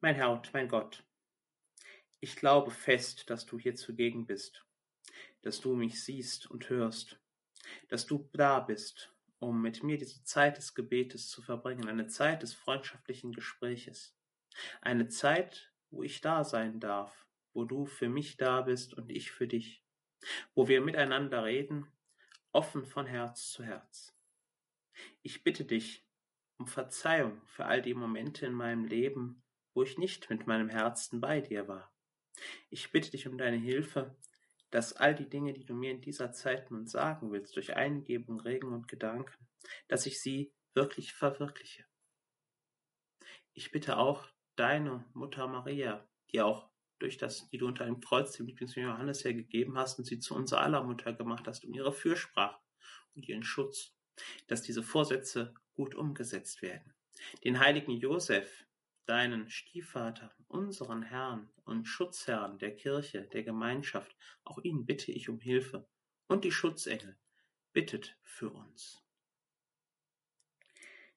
Mein 0.00 0.14
Herr 0.14 0.30
und 0.30 0.54
mein 0.54 0.68
Gott, 0.68 1.04
ich 2.20 2.36
glaube 2.36 2.70
fest, 2.70 3.28
dass 3.30 3.46
du 3.46 3.58
hier 3.58 3.74
zugegen 3.74 4.26
bist, 4.26 4.64
dass 5.42 5.60
du 5.60 5.74
mich 5.74 6.04
siehst 6.04 6.48
und 6.48 6.70
hörst, 6.70 7.18
dass 7.88 8.06
du 8.06 8.30
da 8.32 8.60
bist, 8.60 9.12
um 9.40 9.60
mit 9.60 9.82
mir 9.82 9.98
diese 9.98 10.22
Zeit 10.22 10.56
des 10.56 10.76
Gebetes 10.76 11.28
zu 11.28 11.42
verbringen, 11.42 11.88
eine 11.88 12.06
Zeit 12.06 12.44
des 12.44 12.54
freundschaftlichen 12.54 13.32
Gespräches, 13.32 14.16
eine 14.80 15.08
Zeit, 15.08 15.72
wo 15.90 16.04
ich 16.04 16.20
da 16.20 16.44
sein 16.44 16.78
darf, 16.78 17.26
wo 17.52 17.64
du 17.64 17.84
für 17.84 18.08
mich 18.08 18.36
da 18.36 18.60
bist 18.60 18.94
und 18.94 19.10
ich 19.10 19.32
für 19.32 19.48
dich, 19.48 19.84
wo 20.54 20.68
wir 20.68 20.80
miteinander 20.80 21.42
reden, 21.42 21.90
offen 22.52 22.84
von 22.84 23.06
Herz 23.06 23.50
zu 23.50 23.64
Herz. 23.64 24.16
Ich 25.22 25.42
bitte 25.42 25.64
dich 25.64 26.06
um 26.56 26.68
Verzeihung 26.68 27.44
für 27.46 27.64
all 27.64 27.82
die 27.82 27.94
Momente 27.94 28.46
in 28.46 28.52
meinem 28.52 28.84
Leben, 28.84 29.42
wo 29.78 29.84
ich 29.84 29.96
nicht 29.96 30.28
mit 30.28 30.48
meinem 30.48 30.68
Herzen 30.68 31.20
bei 31.20 31.40
dir 31.40 31.68
war. 31.68 31.94
Ich 32.68 32.90
bitte 32.90 33.12
dich 33.12 33.28
um 33.28 33.38
deine 33.38 33.58
Hilfe, 33.58 34.16
dass 34.70 34.92
all 34.92 35.14
die 35.14 35.28
Dinge, 35.28 35.52
die 35.52 35.64
du 35.64 35.72
mir 35.72 35.92
in 35.92 36.00
dieser 36.00 36.32
Zeit 36.32 36.72
nun 36.72 36.88
sagen 36.88 37.30
willst, 37.30 37.54
durch 37.54 37.76
Eingebung, 37.76 38.40
Regen 38.40 38.72
und 38.72 38.88
Gedanken, 38.88 39.46
dass 39.86 40.06
ich 40.06 40.20
sie 40.20 40.52
wirklich 40.74 41.12
verwirkliche. 41.12 41.84
Ich 43.52 43.70
bitte 43.70 43.98
auch 43.98 44.26
deine 44.56 45.04
Mutter 45.14 45.46
Maria, 45.46 46.04
die 46.32 46.40
auch 46.40 46.68
durch 46.98 47.16
das, 47.16 47.48
die 47.50 47.58
du 47.58 47.68
unter 47.68 47.84
einem 47.84 48.00
Kreuz 48.00 48.32
dem 48.32 48.46
Lieblingsjünger 48.46 48.94
Johannes 48.94 49.22
hergegeben 49.22 49.78
hast 49.78 49.96
und 50.00 50.06
sie 50.06 50.18
zu 50.18 50.34
unserer 50.34 50.62
aller 50.62 50.82
Mutter 50.82 51.12
gemacht 51.12 51.46
hast, 51.46 51.64
um 51.64 51.72
ihre 51.72 51.92
Fürsprache 51.92 52.58
und 53.14 53.28
ihren 53.28 53.44
Schutz, 53.44 53.94
dass 54.48 54.62
diese 54.62 54.82
Vorsätze 54.82 55.54
gut 55.74 55.94
umgesetzt 55.94 56.62
werden. 56.62 56.92
Den 57.44 57.60
heiligen 57.60 57.92
Josef, 57.92 58.66
deinen 59.08 59.48
Stiefvater, 59.48 60.34
unseren 60.48 61.02
Herrn 61.02 61.48
und 61.64 61.86
Schutzherrn 61.86 62.58
der 62.58 62.76
Kirche, 62.76 63.22
der 63.22 63.42
Gemeinschaft, 63.42 64.14
auch 64.44 64.58
ihn 64.58 64.84
bitte 64.84 65.12
ich 65.12 65.28
um 65.28 65.40
Hilfe. 65.40 65.88
Und 66.26 66.44
die 66.44 66.52
Schutzengel, 66.52 67.16
bittet 67.72 68.18
für 68.22 68.50
uns. 68.50 69.02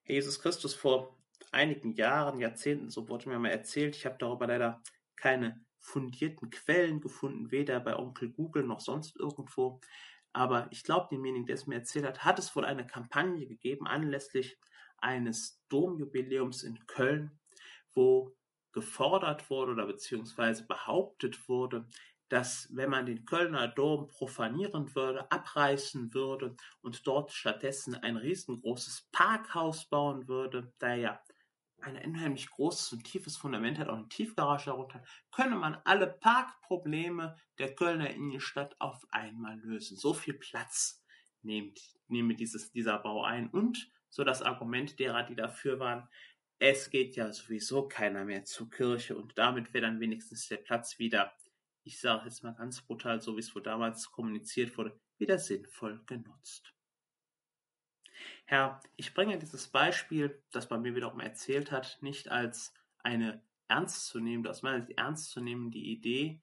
Herr 0.04 0.14
Jesus 0.14 0.40
Christus, 0.40 0.74
vor 0.74 1.18
einigen 1.50 1.92
Jahren, 1.92 2.38
Jahrzehnten, 2.38 2.88
so 2.88 3.08
wurde 3.08 3.28
mir 3.28 3.38
mal 3.38 3.50
erzählt, 3.50 3.94
ich 3.94 4.06
habe 4.06 4.16
darüber 4.18 4.46
leider 4.46 4.82
keine 5.16 5.62
fundierten 5.78 6.48
Quellen 6.48 7.00
gefunden, 7.00 7.50
weder 7.50 7.78
bei 7.80 7.96
Onkel 7.96 8.30
Google 8.30 8.64
noch 8.64 8.80
sonst 8.80 9.16
irgendwo. 9.16 9.80
Aber 10.32 10.68
ich 10.70 10.82
glaube, 10.82 11.08
demjenigen, 11.10 11.46
der 11.46 11.56
es 11.56 11.66
mir 11.66 11.74
erzählt 11.74 12.06
hat, 12.06 12.24
hat 12.24 12.38
es 12.38 12.56
wohl 12.56 12.64
eine 12.64 12.86
Kampagne 12.86 13.46
gegeben 13.46 13.86
anlässlich 13.86 14.58
eines 14.96 15.62
Domjubiläums 15.68 16.62
in 16.62 16.86
Köln, 16.86 17.38
wo 17.94 18.34
gefordert 18.72 19.50
wurde 19.50 19.72
oder 19.72 19.86
beziehungsweise 19.86 20.66
behauptet 20.66 21.48
wurde, 21.48 21.86
dass 22.28 22.68
wenn 22.74 22.88
man 22.88 23.04
den 23.04 23.26
Kölner 23.26 23.68
Dom 23.68 24.08
profanieren 24.08 24.94
würde, 24.94 25.30
abreißen 25.30 26.14
würde 26.14 26.56
und 26.80 27.06
dort 27.06 27.30
stattdessen 27.30 27.94
ein 27.94 28.16
riesengroßes 28.16 29.08
Parkhaus 29.12 29.84
bauen 29.90 30.28
würde, 30.28 30.72
da 30.78 30.94
ja 30.94 31.20
ein 31.82 31.96
unheimlich 31.96 32.48
großes 32.48 32.92
und 32.94 33.04
tiefes 33.04 33.36
Fundament 33.36 33.78
hat, 33.78 33.88
auch 33.88 33.96
eine 33.96 34.08
Tiefgarage 34.08 34.66
darunter, 34.66 35.02
könne 35.30 35.56
man 35.56 35.76
alle 35.84 36.06
Parkprobleme 36.06 37.36
der 37.58 37.74
Kölner 37.74 38.08
Innenstadt 38.08 38.80
auf 38.80 39.04
einmal 39.10 39.58
lösen. 39.58 39.96
So 39.96 40.14
viel 40.14 40.34
Platz 40.34 41.04
nehme 41.42 42.34
dieses, 42.34 42.70
dieser 42.70 42.98
Bau 42.98 43.24
ein. 43.24 43.50
Und 43.50 43.90
so 44.08 44.24
das 44.24 44.42
Argument 44.42 44.98
derer, 44.98 45.24
die 45.24 45.34
dafür 45.34 45.80
waren, 45.80 46.08
es 46.64 46.90
geht 46.90 47.16
ja 47.16 47.32
sowieso 47.32 47.88
keiner 47.88 48.24
mehr 48.24 48.44
zur 48.44 48.70
Kirche 48.70 49.16
und 49.16 49.36
damit 49.36 49.74
wäre 49.74 49.86
dann 49.86 49.98
wenigstens 49.98 50.46
der 50.46 50.58
Platz 50.58 51.00
wieder, 51.00 51.36
ich 51.82 51.98
sage 51.98 52.26
jetzt 52.26 52.44
mal 52.44 52.54
ganz 52.54 52.80
brutal, 52.82 53.20
so 53.20 53.34
wie 53.34 53.40
es 53.40 53.52
wohl 53.56 53.64
damals 53.64 54.12
kommuniziert 54.12 54.78
wurde, 54.78 54.96
wieder 55.18 55.38
sinnvoll 55.38 56.00
genutzt. 56.06 56.72
Herr, 58.44 58.80
ich 58.94 59.12
bringe 59.12 59.40
dieses 59.40 59.66
Beispiel, 59.66 60.40
das 60.52 60.70
man 60.70 60.82
mir 60.82 60.94
wiederum 60.94 61.18
erzählt 61.18 61.72
hat, 61.72 61.98
nicht 62.00 62.28
als 62.28 62.72
eine 62.98 63.42
ernstzunehmende, 63.66 64.48
aus 64.48 64.62
meiner 64.62 64.82
Sicht 64.82 64.96
ernstzunehmende 64.96 65.78
Idee 65.78 66.40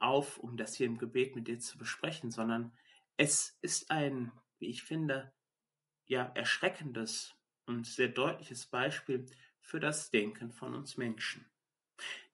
auf, 0.00 0.38
um 0.38 0.56
das 0.56 0.74
hier 0.74 0.86
im 0.86 0.98
Gebet 0.98 1.36
mit 1.36 1.46
dir 1.46 1.60
zu 1.60 1.78
besprechen, 1.78 2.32
sondern 2.32 2.72
es 3.16 3.56
ist 3.62 3.92
ein, 3.92 4.32
wie 4.58 4.70
ich 4.70 4.82
finde, 4.82 5.32
ja, 6.06 6.32
erschreckendes 6.34 7.39
und 7.70 7.86
sehr 7.86 8.08
deutliches 8.08 8.66
Beispiel 8.66 9.26
für 9.60 9.78
das 9.78 10.10
Denken 10.10 10.50
von 10.50 10.74
uns 10.74 10.96
Menschen. 10.96 11.46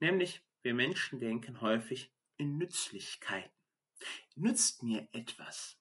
Nämlich, 0.00 0.42
wir 0.62 0.74
Menschen 0.74 1.20
denken 1.20 1.60
häufig 1.60 2.10
in 2.38 2.56
Nützlichkeiten. 2.56 3.52
Nützt 4.34 4.82
mir 4.82 5.06
etwas? 5.12 5.78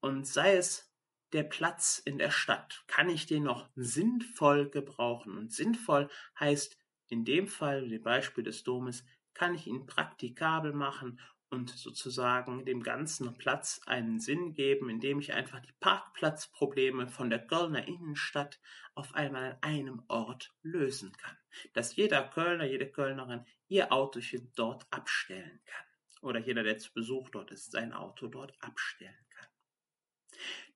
Und 0.00 0.26
sei 0.26 0.56
es 0.56 0.92
der 1.32 1.42
Platz 1.42 2.00
in 2.04 2.18
der 2.18 2.30
Stadt? 2.30 2.84
Kann 2.86 3.08
ich 3.08 3.26
den 3.26 3.44
noch 3.44 3.70
sinnvoll 3.74 4.68
gebrauchen? 4.68 5.36
Und 5.36 5.52
sinnvoll 5.52 6.10
heißt 6.38 6.76
in 7.08 7.24
dem 7.24 7.48
Fall, 7.48 7.88
dem 7.88 8.02
Beispiel 8.02 8.44
des 8.44 8.62
Domes, 8.62 9.04
kann 9.32 9.54
ich 9.54 9.66
ihn 9.66 9.86
praktikabel 9.86 10.72
machen 10.72 11.18
und 11.50 11.70
sozusagen 11.70 12.64
dem 12.64 12.82
ganzen 12.82 13.36
Platz 13.38 13.80
einen 13.86 14.20
Sinn 14.20 14.54
geben, 14.54 14.90
indem 14.90 15.20
ich 15.20 15.32
einfach 15.32 15.60
die 15.60 15.72
Parkplatzprobleme 15.80 17.08
von 17.08 17.30
der 17.30 17.46
Kölner 17.46 17.86
Innenstadt 17.86 18.60
auf 18.94 19.14
einmal 19.14 19.52
an 19.52 19.58
einem 19.62 20.02
Ort 20.08 20.54
lösen 20.62 21.12
kann. 21.12 21.36
Dass 21.72 21.96
jeder 21.96 22.22
Kölner, 22.22 22.64
jede 22.64 22.90
Kölnerin 22.90 23.46
ihr 23.68 23.92
Autochen 23.92 24.52
dort 24.56 24.86
abstellen 24.90 25.60
kann. 25.64 25.86
Oder 26.20 26.40
jeder, 26.40 26.62
der 26.62 26.78
zu 26.78 26.92
Besuch 26.92 27.30
dort 27.30 27.50
ist, 27.50 27.70
sein 27.70 27.92
Auto 27.92 28.26
dort 28.26 28.52
abstellen 28.60 29.14
kann 29.30 29.48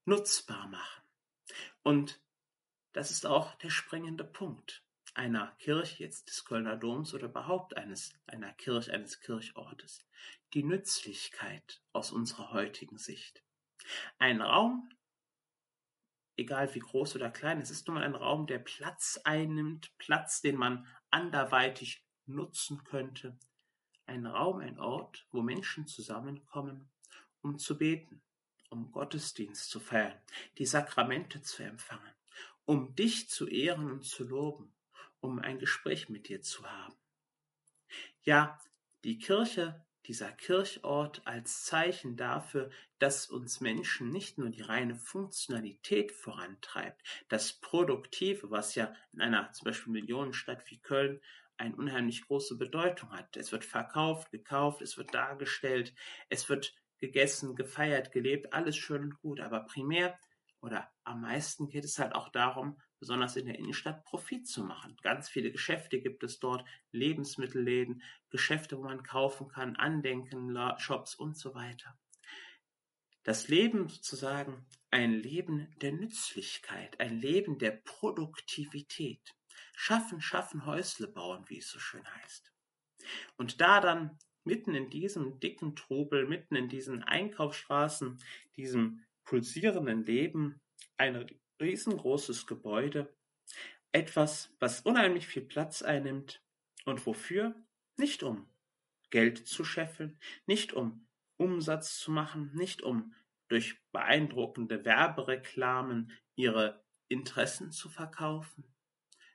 nutzbar 0.04 0.68
machen. 0.68 1.02
Und 1.82 2.20
das 2.92 3.10
ist 3.10 3.26
auch 3.26 3.54
der 3.56 3.70
springende 3.70 4.24
Punkt 4.24 4.84
einer 5.14 5.54
Kirche 5.58 6.04
jetzt 6.04 6.28
des 6.28 6.44
Kölner 6.44 6.76
Doms 6.76 7.14
oder 7.14 7.26
überhaupt 7.26 7.76
eines, 7.76 8.14
einer 8.26 8.52
Kirche, 8.52 8.92
eines 8.92 9.20
Kirchortes. 9.20 10.04
Die 10.54 10.62
Nützlichkeit 10.62 11.82
aus 11.92 12.12
unserer 12.12 12.52
heutigen 12.52 12.98
Sicht. 12.98 13.42
Ein 14.18 14.40
Raum, 14.40 14.90
egal 16.36 16.74
wie 16.74 16.80
groß 16.80 17.16
oder 17.16 17.30
klein, 17.30 17.60
es 17.60 17.70
ist 17.70 17.86
nun 17.86 17.96
mal 17.96 18.04
ein 18.04 18.14
Raum, 18.14 18.46
der 18.46 18.58
Platz 18.58 19.20
einnimmt, 19.24 19.96
Platz, 19.98 20.40
den 20.40 20.56
man 20.56 20.86
anderweitig 21.10 22.04
nutzen 22.26 22.84
könnte. 22.84 23.38
Ein 24.06 24.26
Raum, 24.26 24.60
ein 24.60 24.78
Ort, 24.78 25.26
wo 25.30 25.42
Menschen 25.42 25.86
zusammenkommen, 25.86 26.90
um 27.42 27.58
zu 27.58 27.76
beten, 27.76 28.22
um 28.70 28.90
Gottesdienst 28.92 29.68
zu 29.68 29.80
feiern, 29.80 30.18
die 30.58 30.66
Sakramente 30.66 31.42
zu 31.42 31.62
empfangen, 31.62 32.14
um 32.64 32.94
dich 32.94 33.28
zu 33.28 33.46
ehren 33.46 33.90
und 33.90 34.04
zu 34.04 34.24
loben, 34.24 34.72
um 35.22 35.38
ein 35.38 35.58
Gespräch 35.58 36.08
mit 36.08 36.28
dir 36.28 36.42
zu 36.42 36.70
haben. 36.70 36.94
Ja, 38.22 38.58
die 39.04 39.18
Kirche, 39.18 39.84
dieser 40.06 40.32
Kirchort 40.32 41.22
als 41.24 41.64
Zeichen 41.64 42.16
dafür, 42.16 42.70
dass 42.98 43.26
uns 43.30 43.60
Menschen 43.60 44.10
nicht 44.10 44.36
nur 44.36 44.50
die 44.50 44.62
reine 44.62 44.96
Funktionalität 44.96 46.12
vorantreibt, 46.12 47.02
das 47.28 47.52
Produktive, 47.52 48.50
was 48.50 48.74
ja 48.74 48.94
in 49.12 49.20
einer 49.20 49.52
zum 49.52 49.66
Beispiel 49.66 49.92
Millionenstadt 49.92 50.68
wie 50.70 50.80
Köln 50.80 51.20
eine 51.56 51.76
unheimlich 51.76 52.26
große 52.26 52.58
Bedeutung 52.58 53.12
hat. 53.12 53.36
Es 53.36 53.52
wird 53.52 53.64
verkauft, 53.64 54.32
gekauft, 54.32 54.82
es 54.82 54.96
wird 54.96 55.14
dargestellt, 55.14 55.94
es 56.28 56.48
wird 56.48 56.74
gegessen, 56.98 57.54
gefeiert, 57.54 58.10
gelebt, 58.10 58.52
alles 58.52 58.76
schön 58.76 59.04
und 59.04 59.20
gut. 59.20 59.40
Aber 59.40 59.60
primär 59.60 60.18
oder 60.60 60.90
am 61.04 61.20
meisten 61.20 61.68
geht 61.68 61.84
es 61.84 61.98
halt 61.98 62.14
auch 62.14 62.28
darum, 62.30 62.80
besonders 63.02 63.34
in 63.34 63.46
der 63.46 63.58
Innenstadt 63.58 64.04
Profit 64.04 64.46
zu 64.46 64.62
machen. 64.62 64.96
Ganz 65.02 65.28
viele 65.28 65.50
Geschäfte 65.50 66.00
gibt 66.00 66.22
es 66.22 66.38
dort, 66.38 66.64
Lebensmittelläden, 66.92 68.00
Geschäfte, 68.30 68.78
wo 68.78 68.84
man 68.84 69.02
kaufen 69.02 69.48
kann, 69.48 69.74
Andenken, 69.74 70.56
Shops 70.78 71.16
und 71.16 71.36
so 71.36 71.52
weiter. 71.52 71.98
Das 73.24 73.48
Leben 73.48 73.88
sozusagen 73.88 74.64
ein 74.92 75.14
Leben 75.14 75.74
der 75.80 75.90
Nützlichkeit, 75.90 77.00
ein 77.00 77.18
Leben 77.18 77.58
der 77.58 77.72
Produktivität. 77.72 79.34
Schaffen, 79.74 80.20
schaffen, 80.20 80.64
Häusle 80.64 81.08
bauen, 81.08 81.44
wie 81.48 81.58
es 81.58 81.70
so 81.70 81.80
schön 81.80 82.06
heißt. 82.06 82.52
Und 83.36 83.60
da 83.60 83.80
dann 83.80 84.16
mitten 84.44 84.76
in 84.76 84.90
diesem 84.90 85.40
dicken 85.40 85.74
Trubel, 85.74 86.28
mitten 86.28 86.54
in 86.54 86.68
diesen 86.68 87.02
Einkaufsstraßen, 87.02 88.22
diesem 88.54 89.04
pulsierenden 89.24 90.04
Leben, 90.04 90.60
ein 90.98 91.26
riesengroßes 91.62 92.46
Gebäude, 92.46 93.08
etwas, 93.92 94.50
was 94.58 94.80
unheimlich 94.80 95.26
viel 95.26 95.42
Platz 95.42 95.82
einnimmt 95.82 96.42
und 96.84 97.06
wofür? 97.06 97.54
Nicht 97.96 98.22
um 98.22 98.48
Geld 99.10 99.46
zu 99.46 99.64
scheffeln, 99.64 100.18
nicht 100.46 100.72
um 100.72 101.06
Umsatz 101.36 101.98
zu 101.98 102.10
machen, 102.10 102.50
nicht 102.54 102.82
um 102.82 103.14
durch 103.48 103.80
beeindruckende 103.92 104.84
Werbereklamen 104.84 106.10
ihre 106.34 106.82
Interessen 107.08 107.70
zu 107.70 107.90
verkaufen, 107.90 108.64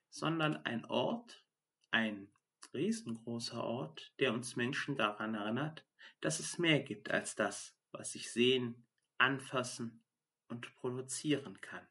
sondern 0.09 0.57
ein 0.65 0.85
Ort, 0.85 1.45
ein 1.91 2.27
riesengroßer 2.73 3.63
Ort, 3.63 4.13
der 4.19 4.33
uns 4.33 4.55
Menschen 4.55 4.95
daran 4.95 5.35
erinnert, 5.35 5.85
dass 6.21 6.39
es 6.39 6.57
mehr 6.57 6.79
gibt 6.79 7.11
als 7.11 7.35
das, 7.35 7.75
was 7.91 8.15
ich 8.15 8.31
sehen, 8.31 8.87
anfassen 9.19 10.03
und 10.47 10.73
produzieren 10.75 11.61
kann. 11.61 11.87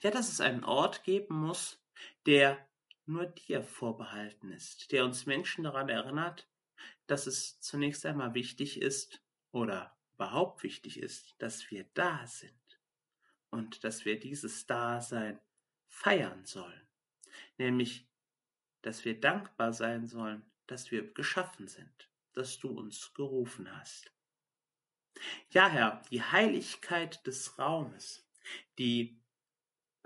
Ja, 0.00 0.10
dass 0.10 0.30
es 0.30 0.40
einen 0.40 0.64
Ort 0.64 1.04
geben 1.04 1.34
muss, 1.36 1.82
der 2.26 2.66
nur 3.06 3.26
dir 3.26 3.62
vorbehalten 3.62 4.50
ist, 4.50 4.92
der 4.92 5.04
uns 5.04 5.26
Menschen 5.26 5.64
daran 5.64 5.88
erinnert, 5.88 6.48
dass 7.06 7.26
es 7.26 7.60
zunächst 7.60 8.04
einmal 8.04 8.34
wichtig 8.34 8.80
ist 8.80 9.22
oder 9.52 9.96
überhaupt 10.14 10.62
wichtig 10.62 10.98
ist, 10.98 11.34
dass 11.38 11.70
wir 11.70 11.84
da 11.94 12.26
sind 12.26 12.80
und 13.50 13.84
dass 13.84 14.04
wir 14.04 14.18
dieses 14.18 14.66
Dasein 14.66 15.40
feiern 15.88 16.44
sollen, 16.44 16.88
nämlich 17.58 18.08
dass 18.82 19.04
wir 19.04 19.20
dankbar 19.20 19.72
sein 19.72 20.06
sollen, 20.06 20.44
dass 20.66 20.90
wir 20.90 21.12
geschaffen 21.12 21.68
sind, 21.68 22.10
dass 22.32 22.58
du 22.58 22.68
uns 22.68 23.14
gerufen 23.14 23.74
hast. 23.76 24.12
Ja, 25.50 25.68
Herr, 25.68 26.02
die 26.10 26.22
Heiligkeit 26.22 27.26
des 27.26 27.58
Raumes, 27.58 28.28
die 28.78 29.20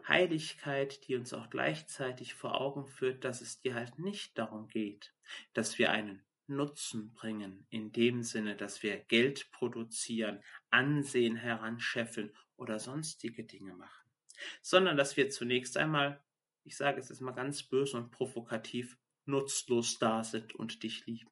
Heiligkeit, 0.07 1.07
die 1.07 1.17
uns 1.17 1.33
auch 1.33 1.51
gleichzeitig 1.51 2.35
vor 2.35 2.61
Augen 2.61 2.87
führt, 2.87 3.25
dass 3.25 3.41
es 3.41 3.61
dir 3.61 3.75
halt 3.75 3.99
nicht 3.99 4.37
darum 4.39 4.69
geht, 4.69 5.15
dass 5.53 5.79
wir 5.79 5.91
einen 5.91 6.23
Nutzen 6.47 7.13
bringen, 7.13 7.67
in 7.71 7.93
dem 7.93 8.23
Sinne, 8.23 8.57
dass 8.57 8.83
wir 8.83 8.99
Geld 8.99 9.51
produzieren, 9.53 10.43
Ansehen 10.71 11.37
heranscheffeln 11.37 12.37
oder 12.57 12.79
sonstige 12.79 13.45
Dinge 13.45 13.75
machen, 13.75 14.11
sondern 14.61 14.97
dass 14.97 15.17
wir 15.17 15.31
zunächst 15.31 15.77
einmal, 15.77 16.23
ich 16.65 16.77
sage 16.77 17.01
es 17.01 17.09
jetzt 17.09 17.21
mal 17.21 17.33
ganz 17.33 17.63
böse 17.63 17.97
und 17.97 18.11
provokativ, 18.11 18.99
nutzlos 19.27 19.99
da 19.99 20.25
sind 20.25 20.55
und 20.55 20.83
dich 20.83 21.07
lieben. 21.07 21.31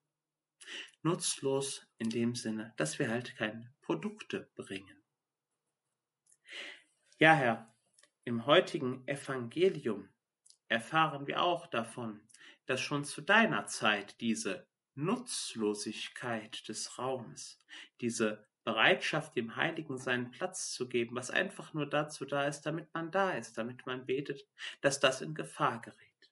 Nutzlos 1.02 1.86
in 1.98 2.10
dem 2.10 2.34
Sinne, 2.34 2.72
dass 2.76 2.98
wir 2.98 3.08
halt 3.08 3.36
keine 3.36 3.72
Produkte 3.80 4.50
bringen. 4.54 5.02
Ja, 7.18 7.34
Herr, 7.34 7.74
im 8.28 8.44
heutigen 8.44 9.08
Evangelium 9.08 10.06
erfahren 10.68 11.26
wir 11.26 11.42
auch 11.42 11.66
davon, 11.66 12.20
dass 12.66 12.78
schon 12.78 13.06
zu 13.06 13.22
deiner 13.22 13.64
Zeit 13.64 14.20
diese 14.20 14.66
Nutzlosigkeit 14.94 16.68
des 16.68 16.98
Raums, 16.98 17.58
diese 18.02 18.46
Bereitschaft, 18.64 19.34
dem 19.34 19.56
Heiligen 19.56 19.96
seinen 19.96 20.30
Platz 20.30 20.72
zu 20.72 20.90
geben, 20.90 21.16
was 21.16 21.30
einfach 21.30 21.72
nur 21.72 21.88
dazu 21.88 22.26
da 22.26 22.46
ist, 22.46 22.66
damit 22.66 22.92
man 22.92 23.10
da 23.10 23.30
ist, 23.30 23.56
damit 23.56 23.86
man 23.86 24.04
betet, 24.04 24.46
dass 24.82 25.00
das 25.00 25.22
in 25.22 25.34
Gefahr 25.34 25.80
gerät. 25.80 26.30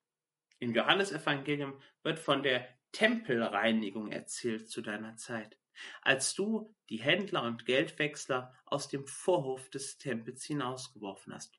Im 0.58 0.74
Johannesevangelium 0.74 1.80
wird 2.02 2.18
von 2.18 2.42
der 2.42 2.68
Tempelreinigung 2.92 4.12
erzählt 4.12 4.68
zu 4.68 4.82
deiner 4.82 5.16
Zeit, 5.16 5.56
als 6.02 6.34
du 6.34 6.74
die 6.90 6.98
Händler 6.98 7.44
und 7.44 7.64
Geldwechsler 7.64 8.52
aus 8.66 8.88
dem 8.88 9.06
Vorhof 9.06 9.70
des 9.70 9.96
Tempels 9.96 10.44
hinausgeworfen 10.44 11.32
hast. 11.32 11.58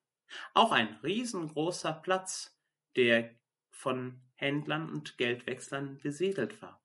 Auch 0.54 0.72
ein 0.72 0.98
riesengroßer 1.04 1.94
Platz, 1.94 2.58
der 2.96 3.36
von 3.70 4.22
Händlern 4.36 4.90
und 4.90 5.18
Geldwechslern 5.18 5.98
besiedelt 5.98 6.62
war. 6.62 6.82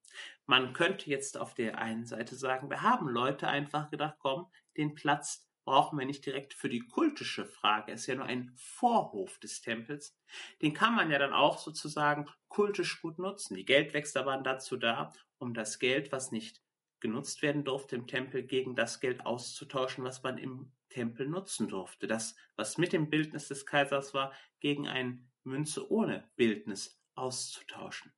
Man 0.47 0.73
könnte 0.73 1.09
jetzt 1.09 1.39
auf 1.39 1.55
der 1.55 1.79
einen 1.79 2.05
Seite 2.05 2.35
sagen, 2.35 2.69
wir 2.71 2.83
haben 2.83 3.09
Leute 3.09 3.49
einfach 3.49 3.91
gedacht, 3.91 4.17
komm, 4.19 4.51
den 4.77 4.95
Platz 4.95 5.49
brauchen 5.65 5.99
wir 5.99 6.07
nicht 6.07 6.27
direkt 6.27 6.55
für 6.55 6.69
die 6.69 6.87
kultische 6.87 7.47
Frage. 7.47 7.93
Es 7.93 8.03
ist 8.03 8.07
ja 8.09 8.17
nur 8.17 8.27
ein 8.27 8.53
Vorhof 8.57 9.39
des 9.39 9.61
Tempels. 9.61 10.19
Den 10.61 10.75
kann 10.75 10.95
man 10.95 11.11
ja 11.11 11.19
dann 11.19 11.33
auch 11.33 11.59
sozusagen 11.59 12.29
kultisch 12.49 13.01
gut 13.01 13.19
nutzen. 13.19 13.55
Die 13.55 13.65
Geldwechsler 13.65 14.27
waren 14.27 14.45
dazu 14.45 14.77
da, 14.77 15.13
um 15.39 15.55
das 15.55 15.79
Geld, 15.79 16.11
was 16.11 16.33
nicht 16.33 16.61
genutzt 17.01 17.43
werden 17.43 17.65
durfte 17.65 17.97
im 17.97 18.07
Tempel, 18.07 18.43
gegen 18.43 18.75
das 18.75 19.01
Geld 19.01 19.25
auszutauschen, 19.25 20.05
was 20.05 20.23
man 20.23 20.39
im 20.39 20.73
Tempel 20.93 21.29
nutzen 21.29 21.69
durfte. 21.69 22.07
Das, 22.07 22.37
was 22.57 22.79
mit 22.79 22.93
dem 22.93 23.09
Bildnis 23.09 23.49
des 23.49 23.67
Kaisers 23.67 24.15
war, 24.15 24.33
gegen 24.61 24.87
eine 24.89 25.19
Münze 25.45 25.91
ohne 25.91 26.31
Bildnis 26.37 27.01
auszutauschen. 27.15 28.13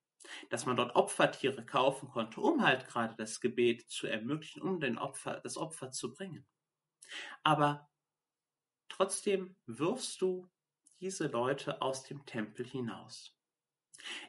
Dass 0.50 0.66
man 0.66 0.76
dort 0.76 0.96
Opfertiere 0.96 1.64
kaufen 1.64 2.08
konnte, 2.08 2.40
um 2.40 2.62
halt 2.62 2.86
gerade 2.86 3.14
das 3.16 3.40
Gebet 3.40 3.88
zu 3.90 4.06
ermöglichen, 4.06 4.62
um 4.62 4.80
den 4.80 4.98
Opfer, 4.98 5.40
das 5.40 5.56
Opfer 5.56 5.90
zu 5.90 6.12
bringen. 6.12 6.46
Aber 7.42 7.88
trotzdem 8.88 9.56
wirfst 9.66 10.20
du 10.20 10.48
diese 11.00 11.26
Leute 11.26 11.82
aus 11.82 12.04
dem 12.04 12.24
Tempel 12.24 12.66
hinaus. 12.66 13.36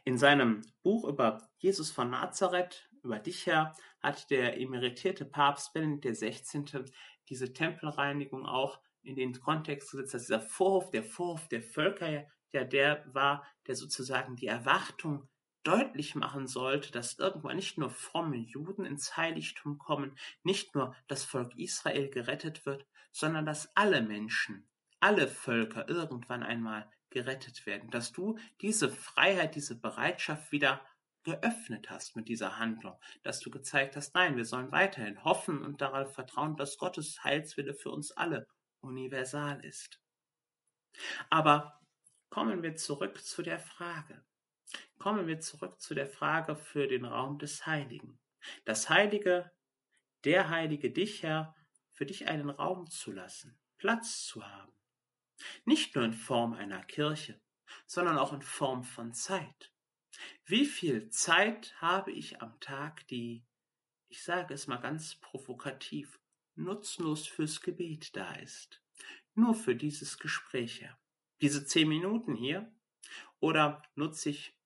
In 0.04 0.18
seinem 0.18 0.62
Buch 0.84 1.06
über 1.06 1.50
Jesus 1.58 1.92
von 1.92 2.10
Nazareth, 2.10 2.90
über 3.04 3.20
dich 3.20 3.46
her, 3.46 3.76
hat 4.02 4.30
der 4.30 4.60
emeritierte 4.60 5.26
Papst 5.26 5.74
Benedikt 5.74 6.18
XVI. 6.18 6.86
Diese 7.30 7.54
Tempelreinigung 7.54 8.46
auch 8.46 8.80
in 9.02 9.16
den 9.16 9.40
Kontext 9.40 9.92
gesetzt, 9.92 10.14
dass 10.14 10.24
dieser 10.24 10.42
Vorhof, 10.42 10.92
der 10.92 11.04
Vorhof 11.04 11.48
der 11.48 11.62
Völker, 11.62 12.26
ja 12.52 12.64
der 12.64 13.04
war, 13.14 13.46
der 13.68 13.76
sozusagen 13.76 14.36
die 14.36 14.48
Erwartung 14.48 15.28
deutlich 15.64 16.16
machen 16.16 16.48
sollte, 16.48 16.92
dass 16.92 17.18
irgendwann 17.18 17.56
nicht 17.56 17.78
nur 17.78 17.90
fromme 17.90 18.38
Juden 18.38 18.86
ins 18.86 19.18
Heiligtum 19.18 19.78
kommen, 19.78 20.16
nicht 20.44 20.76
nur 20.76 20.96
das 21.08 21.26
Volk 21.26 21.56
Israel 21.58 22.10
gerettet 22.10 22.66
wird, 22.66 22.86
sondern 23.12 23.46
dass 23.46 23.76
alle 23.76 24.02
Menschen, 24.02 24.68
alle 25.00 25.28
Völker 25.28 25.90
irgendwann 25.90 26.44
einmal 26.44 26.90
gerettet 27.10 27.66
werden, 27.66 27.90
dass 27.90 28.12
du 28.12 28.38
diese 28.62 28.90
Freiheit, 28.90 29.56
diese 29.56 29.80
Bereitschaft 29.80 30.52
wieder 30.52 30.82
geöffnet 31.26 31.90
hast 31.90 32.16
mit 32.16 32.30
dieser 32.30 32.58
Handlung, 32.58 32.98
dass 33.24 33.42
du 33.42 33.52
gezeigt 33.52 33.98
hast, 33.98 34.16
nein, 34.16 34.38
wir 34.38 34.46
sollen 34.46 34.72
weiterhin 34.72 35.24
hoffen 35.24 35.62
und 35.62 35.82
darauf 35.82 36.14
vertrauen, 36.14 36.56
dass 36.56 36.78
Gottes 36.78 37.24
Heilswille 37.24 37.74
für 37.74 37.92
uns 37.92 38.14
alle 38.14 38.48
universal 38.80 39.64
ist. 39.66 40.00
Aber 41.30 41.82
kommen 42.30 42.64
wir 42.64 42.78
zurück 42.78 43.22
zu 43.22 43.42
der 43.42 43.60
Frage, 43.60 44.24
Kommen 44.98 45.28
wir 45.28 45.40
zurück 45.40 45.80
zu 45.80 45.94
der 45.94 46.08
Frage 46.08 46.56
für 46.56 46.88
den 46.88 47.06
Raum 47.06 47.38
des 47.38 47.66
Heiligen. 47.66 48.20
Das 48.64 48.90
Heilige, 48.90 49.52
der 50.24 50.50
Heilige 50.50 50.92
dich, 50.92 51.24
Herr, 51.24 51.56
für 51.92 52.06
dich 52.06 52.28
einen 52.28 52.50
Raum 52.50 52.90
zu 52.90 53.12
lassen, 53.12 53.58
Platz 53.78 54.26
zu 54.26 54.46
haben. 54.46 54.74
Nicht 55.66 55.96
nur 55.96 56.06
in 56.06 56.14
Form 56.14 56.54
einer 56.54 56.84
Kirche, 56.84 57.40
sondern 57.86 58.18
auch 58.18 58.34
in 58.34 58.42
Form 58.42 58.84
von 58.84 59.14
Zeit. 59.14 59.72
Wie 60.46 60.66
viel 60.66 61.10
Zeit 61.10 61.76
habe 61.82 62.12
ich 62.12 62.42
am 62.42 62.60
Tag, 62.60 63.08
die, 63.08 63.46
ich 64.08 64.24
sage 64.24 64.54
es 64.54 64.68
mal 64.68 64.78
ganz 64.78 65.16
provokativ, 65.16 66.20
nutzlos 66.56 67.28
fürs 67.28 67.62
Gebet 67.62 68.16
da 68.16 68.34
ist? 68.36 68.82
Nur 69.34 69.54
für 69.54 69.76
dieses 69.76 70.18
Gespräch, 70.18 70.82
Herr. 70.82 70.98
Diese 71.42 71.66
zehn 71.66 71.90
Minuten 71.90 72.36
hier? 72.36 72.72
Oder 73.40 73.84
nutze 73.96 74.30
ich 74.30 74.58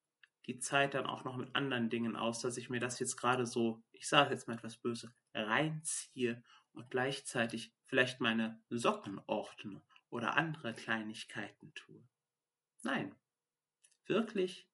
die 0.45 0.59
Zeit 0.59 0.93
dann 0.93 1.05
auch 1.05 1.23
noch 1.23 1.37
mit 1.37 1.55
anderen 1.55 1.89
Dingen 1.89 2.15
aus, 2.15 2.41
dass 2.41 2.57
ich 2.57 2.69
mir 2.69 2.79
das 2.79 2.99
jetzt 2.99 3.17
gerade 3.17 3.45
so, 3.45 3.83
ich 3.91 4.07
sage 4.07 4.33
jetzt 4.33 4.47
mal 4.47 4.55
etwas 4.55 4.77
böse, 4.77 5.13
reinziehe 5.33 6.43
und 6.73 6.89
gleichzeitig 6.89 7.73
vielleicht 7.85 8.19
meine 8.19 8.61
Socken 8.69 9.21
ordne 9.27 9.81
oder 10.09 10.37
andere 10.37 10.73
Kleinigkeiten 10.73 11.73
tue. 11.73 12.03
Nein, 12.83 13.15
wirklich 14.05 14.67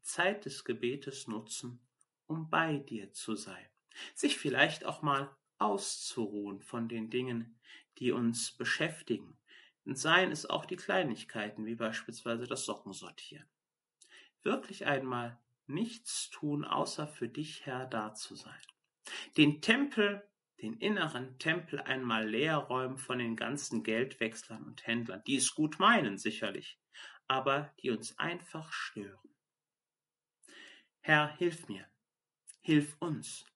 die 0.00 0.06
Zeit 0.06 0.44
des 0.44 0.64
Gebetes 0.64 1.26
nutzen, 1.28 1.80
um 2.26 2.50
bei 2.50 2.78
dir 2.78 3.12
zu 3.12 3.36
sein, 3.36 3.66
sich 4.14 4.38
vielleicht 4.38 4.84
auch 4.84 5.02
mal 5.02 5.34
auszuruhen 5.58 6.62
von 6.62 6.88
den 6.88 7.10
Dingen, 7.10 7.58
die 7.98 8.12
uns 8.12 8.52
beschäftigen. 8.52 9.36
Und 9.84 9.98
seien 9.98 10.30
es 10.30 10.48
auch 10.48 10.66
die 10.66 10.76
Kleinigkeiten, 10.76 11.64
wie 11.64 11.74
beispielsweise 11.74 12.46
das 12.46 12.64
Sockensortieren 12.64 13.48
wirklich 14.42 14.86
einmal 14.86 15.38
nichts 15.66 16.30
tun, 16.30 16.64
außer 16.64 17.06
für 17.06 17.28
dich 17.28 17.66
Herr 17.66 17.86
da 17.86 18.14
zu 18.14 18.34
sein. 18.34 18.60
Den 19.36 19.60
Tempel, 19.60 20.26
den 20.62 20.74
inneren 20.74 21.38
Tempel 21.38 21.80
einmal 21.80 22.28
leer 22.28 22.56
räumen 22.56 22.98
von 22.98 23.18
den 23.18 23.36
ganzen 23.36 23.82
Geldwechslern 23.82 24.64
und 24.64 24.86
Händlern, 24.86 25.22
die 25.26 25.36
es 25.36 25.54
gut 25.54 25.78
meinen 25.78 26.18
sicherlich, 26.18 26.78
aber 27.28 27.72
die 27.82 27.90
uns 27.90 28.18
einfach 28.18 28.72
stören. 28.72 29.18
Herr, 31.02 31.34
hilf 31.36 31.68
mir, 31.68 31.86
hilf 32.60 32.96
uns, 33.00 33.46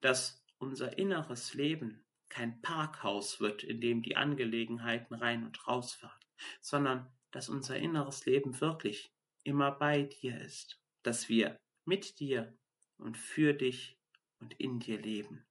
dass 0.00 0.44
unser 0.58 0.96
inneres 0.96 1.54
Leben 1.54 2.04
kein 2.28 2.60
Parkhaus 2.62 3.40
wird, 3.40 3.64
in 3.64 3.80
dem 3.80 4.02
die 4.02 4.16
Angelegenheiten 4.16 5.14
rein 5.14 5.44
und 5.44 5.66
rausfahren, 5.66 6.18
sondern 6.60 7.12
dass 7.30 7.48
unser 7.48 7.76
inneres 7.76 8.26
Leben 8.26 8.60
wirklich 8.60 9.12
immer 9.42 9.72
bei 9.72 10.04
dir 10.04 10.40
ist, 10.40 10.80
dass 11.02 11.28
wir 11.28 11.60
mit 11.84 12.20
dir 12.20 12.56
und 12.96 13.18
für 13.18 13.54
dich 13.54 13.98
und 14.38 14.58
in 14.60 14.78
dir 14.78 14.98
leben. 14.98 15.44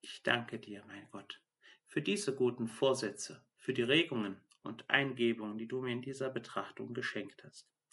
Ich 0.00 0.22
danke 0.22 0.58
dir, 0.58 0.84
mein 0.86 1.08
Gott, 1.10 1.40
für 1.86 2.02
diese 2.02 2.34
guten 2.34 2.68
Vorsätze, 2.68 3.44
für 3.56 3.72
die 3.72 3.82
Regungen 3.82 4.40
und 4.62 4.88
Eingebungen, 4.90 5.58
die 5.58 5.66
du 5.68 5.80
mir 5.80 5.92
in 5.92 6.02
dieser 6.02 6.28
Betrachtung 6.28 6.92
geschenkt 6.92 7.42
hast. 7.44 7.73